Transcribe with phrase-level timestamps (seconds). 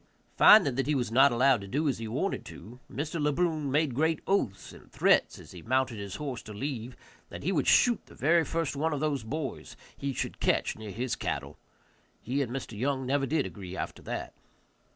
[0.35, 3.21] Finding that he was not allowed to do as he wanted to, Mr.
[3.21, 6.97] Le Brun made great oaths and threats as he mounted his horse to leave,
[7.29, 10.89] that he would shoot the very first one of those boys he should catch near
[10.89, 11.59] his cattle.
[12.19, 12.75] He and Mr.
[12.75, 14.33] Young never did agree after that.